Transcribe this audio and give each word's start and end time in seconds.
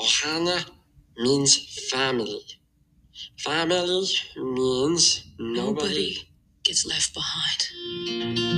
Ohana 0.00 0.64
means 1.18 1.88
family. 1.90 2.42
Family 3.38 4.06
means 4.36 5.24
nobody. 5.38 5.60
Nobody 5.60 6.28
gets 6.64 6.86
left 6.86 7.12
behind. 7.14 8.49